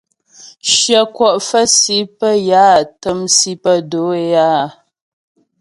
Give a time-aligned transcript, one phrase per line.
[0.71, 4.67] Shyə kwɔ' fə̌ si pə́ yə á təm si pə́ do'o é áa.